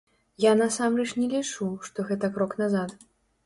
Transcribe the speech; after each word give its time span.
Я 0.45 0.53
насамрэч 0.61 1.11
не 1.21 1.29
лічу, 1.35 1.69
што 1.91 2.09
гэта 2.11 2.33
крок 2.41 2.61
назад. 2.67 3.01